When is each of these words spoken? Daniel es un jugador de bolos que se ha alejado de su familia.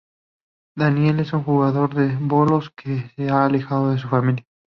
Daniel 0.75 1.19
es 1.19 1.31
un 1.31 1.43
jugador 1.43 1.93
de 1.93 2.15
bolos 2.19 2.71
que 2.71 3.11
se 3.15 3.29
ha 3.29 3.45
alejado 3.45 3.91
de 3.91 3.99
su 3.99 4.07
familia. 4.09 4.47